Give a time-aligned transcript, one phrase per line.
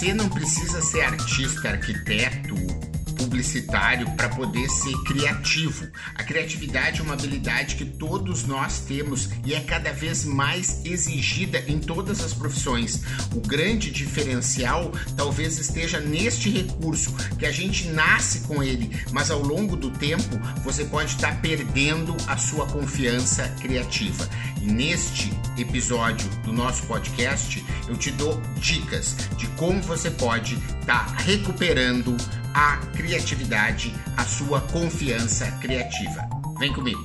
[0.00, 2.54] Você não precisa ser artista, arquiteto,
[3.30, 5.86] publicitário para poder ser criativo.
[6.16, 11.62] A criatividade é uma habilidade que todos nós temos e é cada vez mais exigida
[11.68, 13.02] em todas as profissões.
[13.32, 19.40] O grande diferencial talvez esteja neste recurso, que a gente nasce com ele, mas ao
[19.40, 24.28] longo do tempo você pode estar perdendo a sua confiança criativa.
[24.60, 31.06] E neste episódio do nosso podcast, eu te dou dicas de como você pode estar
[31.18, 32.16] recuperando
[32.54, 36.28] a criatividade, a sua confiança criativa.
[36.58, 37.04] Vem comigo.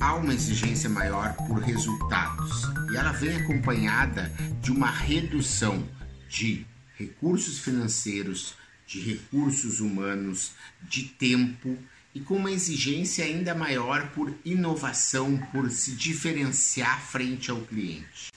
[0.00, 5.88] Há uma exigência maior por resultados e ela vem acompanhada de uma redução
[6.28, 6.64] de
[6.96, 8.54] recursos financeiros,
[8.86, 11.76] de recursos humanos, de tempo
[12.14, 18.30] e com uma exigência ainda maior por inovação, por se diferenciar frente ao cliente.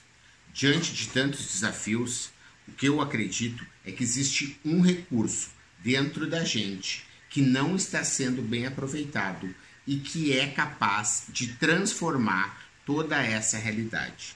[0.54, 2.30] Diante de tantos desafios,
[2.68, 5.50] o que eu acredito é que existe um recurso
[5.80, 9.54] dentro da gente que não está sendo bem aproveitado
[9.86, 14.36] e que é capaz de transformar toda essa realidade.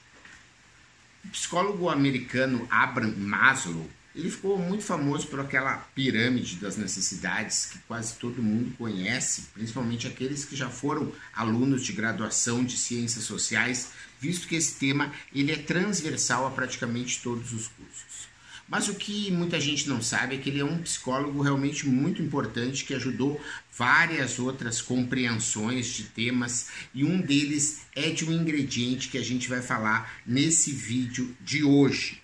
[1.24, 7.78] O psicólogo americano Abraham Maslow ele ficou muito famoso por aquela pirâmide das necessidades que
[7.86, 13.90] quase todo mundo conhece, principalmente aqueles que já foram alunos de graduação de ciências sociais,
[14.20, 18.30] visto que esse tema ele é transversal a praticamente todos os cursos.
[18.70, 22.22] Mas o que muita gente não sabe é que ele é um psicólogo realmente muito
[22.22, 23.40] importante que ajudou
[23.76, 29.48] várias outras compreensões de temas e um deles é de um ingrediente que a gente
[29.48, 32.22] vai falar nesse vídeo de hoje.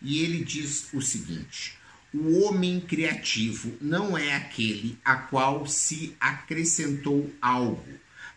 [0.00, 1.74] E ele diz o seguinte:
[2.14, 7.86] o homem criativo não é aquele a qual se acrescentou algo,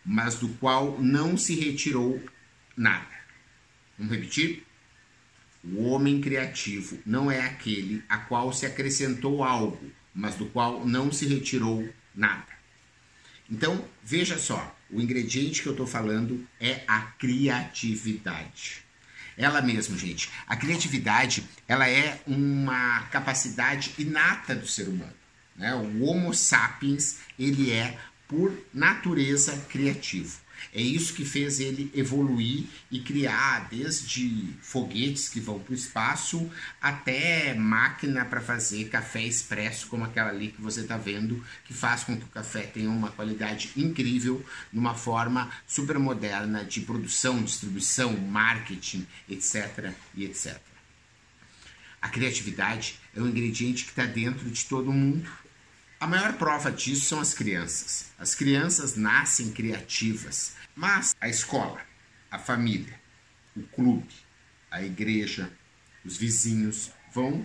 [0.04, 2.22] mas do qual não se retirou
[2.76, 3.16] nada.
[3.98, 4.64] Vamos repetir?
[5.64, 11.10] O homem criativo não é aquele a qual se acrescentou algo, mas do qual não
[11.10, 12.56] se retirou nada.
[13.50, 18.84] Então, veja só, o ingrediente que eu estou falando é a criatividade.
[19.36, 20.30] Ela mesma, gente.
[20.46, 25.12] A criatividade, ela é uma capacidade inata do ser humano.
[25.54, 25.74] Né?
[25.74, 30.38] O Homo sapiens, ele é, por natureza, criativo.
[30.72, 36.50] É isso que fez ele evoluir e criar desde foguetes que vão para o espaço
[36.80, 42.04] até máquina para fazer café expresso, como aquela ali que você está vendo, que faz
[42.04, 48.16] com que o café tenha uma qualidade incrível, numa forma super moderna de produção, distribuição,
[48.16, 49.92] marketing, etc.
[50.14, 50.60] e etc.
[52.00, 55.28] A criatividade é um ingrediente que está dentro de todo mundo
[56.06, 58.06] a maior prova disso são as crianças.
[58.16, 61.80] As crianças nascem criativas, mas a escola,
[62.30, 62.94] a família,
[63.56, 64.14] o clube,
[64.70, 65.50] a igreja,
[66.04, 67.44] os vizinhos vão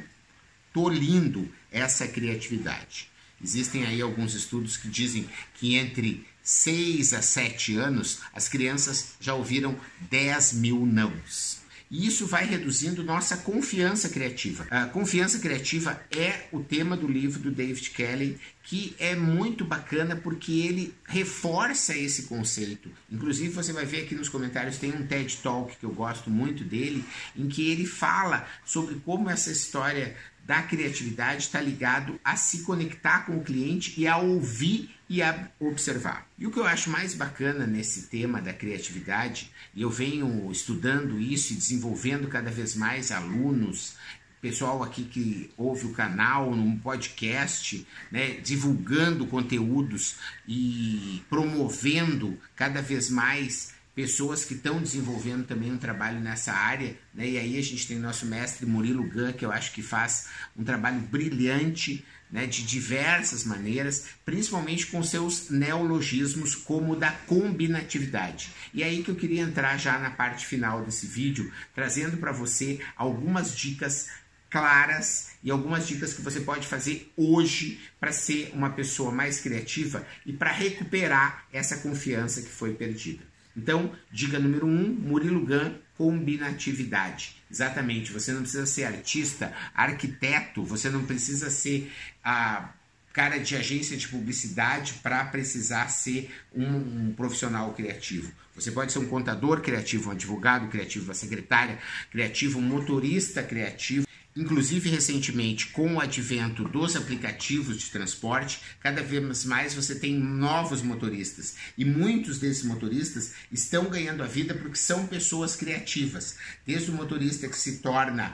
[0.71, 3.09] tolindo essa criatividade.
[3.43, 9.33] Existem aí alguns estudos que dizem que entre 6 a 7 anos as crianças já
[9.33, 11.60] ouviram 10 mil nãos.
[11.91, 14.65] E isso vai reduzindo nossa confiança criativa.
[14.71, 20.15] A confiança criativa é o tema do livro do David Kelly, que é muito bacana
[20.15, 22.89] porque ele reforça esse conceito.
[23.11, 26.63] Inclusive, você vai ver aqui nos comentários tem um TED Talk que eu gosto muito
[26.63, 27.03] dele,
[27.35, 30.15] em que ele fala sobre como essa história
[30.45, 35.49] da criatividade está ligado a se conectar com o cliente e a ouvir e a
[35.59, 36.25] observar.
[36.39, 41.19] E o que eu acho mais bacana nesse tema da criatividade, e eu venho estudando
[41.19, 43.97] isso e desenvolvendo cada vez mais alunos,
[44.39, 50.15] pessoal aqui que ouve o canal, num podcast, né, divulgando conteúdos
[50.47, 57.27] e promovendo cada vez mais pessoas que estão desenvolvendo também um trabalho nessa área, né?
[57.27, 60.63] E aí a gente tem nosso mestre Murilo Gun, que eu acho que faz um
[60.63, 68.51] trabalho brilhante, né, de diversas maneiras, principalmente com seus neologismos como da combinatividade.
[68.73, 72.79] E aí que eu queria entrar já na parte final desse vídeo, trazendo para você
[72.95, 74.07] algumas dicas
[74.49, 80.05] claras e algumas dicas que você pode fazer hoje para ser uma pessoa mais criativa
[80.25, 83.30] e para recuperar essa confiança que foi perdida.
[83.55, 87.35] Então, dica número um, Murilo Gun, combinatividade.
[87.49, 91.91] Exatamente, você não precisa ser artista, arquiteto, você não precisa ser
[92.23, 92.73] a
[93.13, 98.31] cara de agência de publicidade para precisar ser um, um, profissional criativo.
[98.55, 101.77] Você pode ser um contador criativo, um advogado criativo, uma secretária
[102.09, 104.07] criativa, um motorista criativo.
[104.35, 110.81] Inclusive, recentemente, com o advento dos aplicativos de transporte, cada vez mais você tem novos
[110.81, 111.55] motoristas.
[111.77, 116.37] E muitos desses motoristas estão ganhando a vida porque são pessoas criativas.
[116.65, 118.33] Desde o motorista que se torna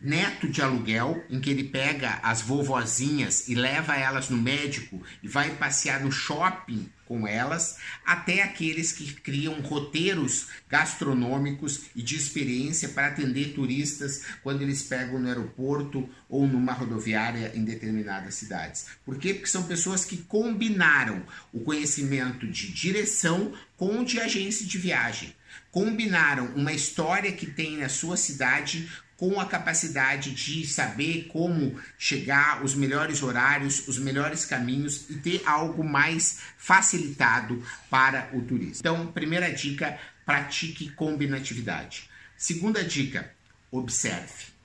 [0.00, 5.28] neto de aluguel, em que ele pega as vovozinhas e leva elas no médico e
[5.28, 12.90] vai passear no shopping com elas, até aqueles que criam roteiros gastronômicos e de experiência
[12.90, 18.86] para atender turistas quando eles pegam no aeroporto ou numa rodoviária em determinadas cidades.
[19.06, 19.32] Por quê?
[19.32, 25.34] Porque são pessoas que combinaram o conhecimento de direção com o de agência de viagem.
[25.70, 28.86] Combinaram uma história que tem na sua cidade
[29.18, 35.42] com a capacidade de saber como chegar, os melhores horários, os melhores caminhos e ter
[35.44, 37.60] algo mais facilitado
[37.90, 38.78] para o turista.
[38.78, 42.08] Então, primeira dica, pratique combinatividade.
[42.36, 43.28] Segunda dica,
[43.72, 44.57] observe.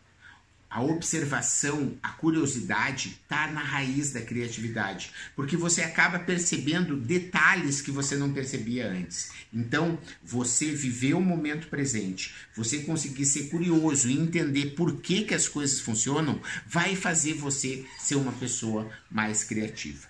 [0.73, 7.91] A observação, a curiosidade está na raiz da criatividade, porque você acaba percebendo detalhes que
[7.91, 9.31] você não percebia antes.
[9.53, 15.35] Então, você viver o momento presente, você conseguir ser curioso e entender por que, que
[15.35, 20.07] as coisas funcionam, vai fazer você ser uma pessoa mais criativa.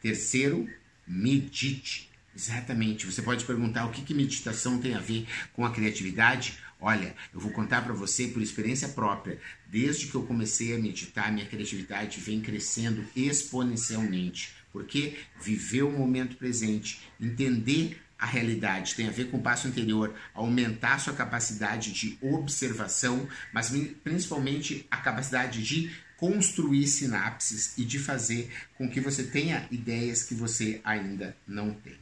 [0.00, 0.66] Terceiro,
[1.06, 2.08] medite.
[2.34, 3.04] Exatamente.
[3.04, 6.56] Você pode perguntar o que, que meditação tem a ver com a criatividade?
[6.80, 9.40] Olha, eu vou contar para você por experiência própria.
[9.66, 14.54] Desde que eu comecei a meditar, minha criatividade vem crescendo exponencialmente.
[14.72, 20.12] Porque viver o momento presente, entender a realidade, tem a ver com o passo anterior,
[20.34, 23.72] aumentar sua capacidade de observação, mas
[24.02, 30.34] principalmente a capacidade de construir sinapses e de fazer com que você tenha ideias que
[30.34, 31.96] você ainda não tem.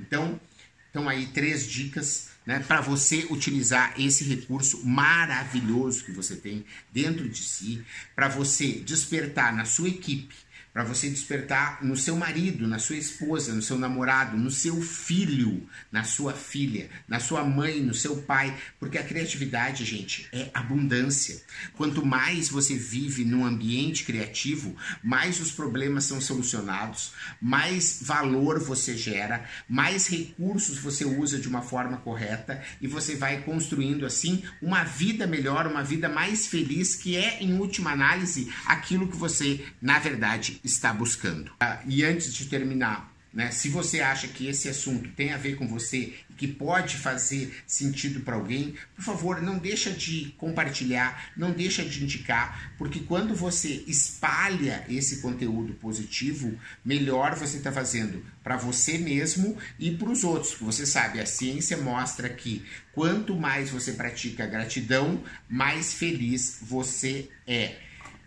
[0.00, 0.40] Então,
[0.86, 7.28] estão aí três dicas né, para você utilizar esse recurso maravilhoso que você tem dentro
[7.28, 7.84] de si,
[8.14, 10.34] para você despertar na sua equipe
[10.72, 15.68] para você despertar no seu marido, na sua esposa, no seu namorado, no seu filho,
[15.90, 21.42] na sua filha, na sua mãe, no seu pai, porque a criatividade, gente, é abundância.
[21.76, 28.96] Quanto mais você vive num ambiente criativo, mais os problemas são solucionados, mais valor você
[28.96, 34.84] gera, mais recursos você usa de uma forma correta e você vai construindo assim uma
[34.84, 39.98] vida melhor, uma vida mais feliz, que é em última análise aquilo que você, na
[39.98, 41.52] verdade, está buscando.
[41.60, 45.56] Ah, e antes de terminar, né, se você acha que esse assunto tem a ver
[45.56, 51.30] com você e que pode fazer sentido para alguém, por favor, não deixa de compartilhar,
[51.34, 58.22] não deixa de indicar, porque quando você espalha esse conteúdo positivo, melhor você está fazendo
[58.42, 60.54] para você mesmo e para os outros.
[60.60, 62.62] Você sabe, a ciência mostra que
[62.92, 67.76] quanto mais você pratica gratidão, mais feliz você é.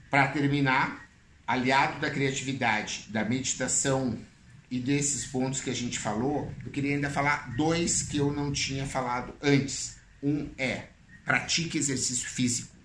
[0.10, 1.05] Para terminar,
[1.48, 4.18] aliado da criatividade, da meditação
[4.70, 8.52] e desses pontos que a gente falou, eu queria ainda falar dois que eu não
[8.52, 9.98] tinha falado antes.
[10.22, 10.88] Um é
[11.24, 12.76] pratique exercício físico.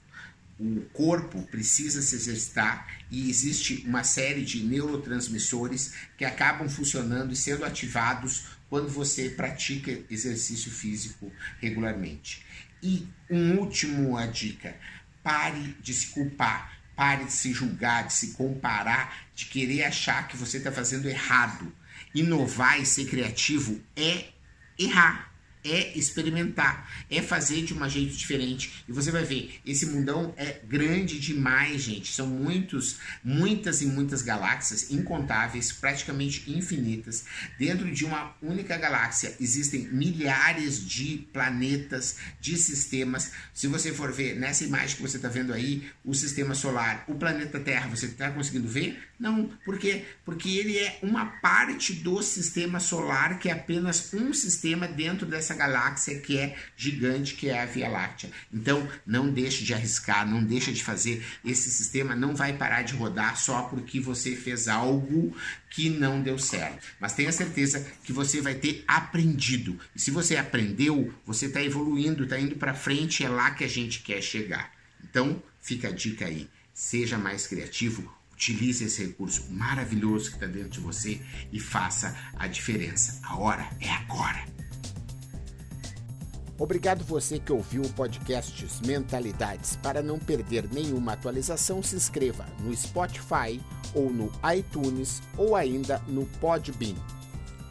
[0.59, 7.37] O corpo precisa se exercitar e existe uma série de neurotransmissores que acabam funcionando e
[7.37, 12.45] sendo ativados quando você pratica exercício físico regularmente.
[12.83, 14.77] E um último dica:
[15.23, 20.37] pare de se culpar Pare de se julgar, de se comparar, de querer achar que
[20.37, 21.73] você está fazendo errado.
[22.15, 24.27] Inovar e ser criativo é
[24.79, 25.30] errar
[25.65, 28.85] é experimentar, é fazer de um jeito diferente.
[28.89, 32.13] E você vai ver, esse mundão é grande demais, gente.
[32.13, 37.25] São muitos, muitas e muitas galáxias incontáveis, praticamente infinitas.
[37.59, 43.33] Dentro de uma única galáxia existem milhares de planetas, de sistemas.
[43.55, 47.15] Se você for ver nessa imagem que você está vendo aí, o sistema solar, o
[47.15, 49.11] planeta Terra, você está conseguindo ver?
[49.19, 50.05] Não, por quê?
[50.25, 55.50] Porque ele é uma parte do sistema solar que é apenas um sistema dentro dessa
[55.51, 58.31] essa galáxia que é gigante, que é a Via Láctea.
[58.53, 61.25] Então, não deixe de arriscar, não deixe de fazer.
[61.45, 65.37] Esse sistema não vai parar de rodar só porque você fez algo
[65.69, 66.87] que não deu certo.
[67.01, 69.79] Mas tenha certeza que você vai ter aprendido.
[69.95, 73.69] E se você aprendeu, você está evoluindo, está indo para frente, é lá que a
[73.69, 74.73] gente quer chegar.
[75.03, 76.49] Então, fica a dica aí.
[76.73, 81.21] Seja mais criativo, utilize esse recurso maravilhoso que está dentro de você
[81.53, 83.21] e faça a diferença.
[83.23, 84.60] A hora é agora.
[86.61, 89.77] Obrigado você que ouviu o podcast Mentalidades.
[89.77, 93.59] Para não perder nenhuma atualização, se inscreva no Spotify
[93.95, 96.97] ou no iTunes ou ainda no Podbean.